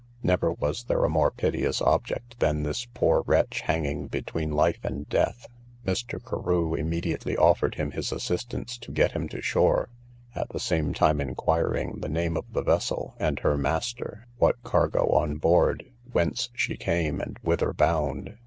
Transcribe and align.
Never 0.23 0.51
was 0.51 0.85
there 0.85 1.05
a 1.05 1.09
more 1.09 1.29
piteous 1.29 1.79
object 1.79 2.39
than 2.39 2.63
this 2.63 2.87
poor 2.91 3.21
wretch 3.27 3.61
hanging 3.65 4.07
between 4.07 4.49
life 4.49 4.79
and 4.81 5.07
death; 5.07 5.47
Mr. 5.85 6.19
Carew 6.19 6.73
immediately 6.73 7.37
offered 7.37 7.75
him 7.75 7.91
his 7.91 8.11
assistance 8.11 8.79
to 8.79 8.91
get 8.91 9.11
him 9.11 9.29
to 9.29 9.43
shore, 9.43 9.89
at 10.33 10.49
the 10.49 10.59
same 10.59 10.91
time 10.95 11.21
inquiring 11.21 11.99
the 11.99 12.09
name 12.09 12.35
of 12.35 12.51
the 12.51 12.63
vessel, 12.63 13.13
and 13.19 13.41
her 13.41 13.59
master, 13.59 14.25
what 14.39 14.63
cargo 14.63 15.07
on 15.11 15.35
board, 15.37 15.91
whence 16.11 16.49
she 16.55 16.77
came, 16.77 17.21
and 17.21 17.37
whither 17.43 17.71
bound. 17.71 18.39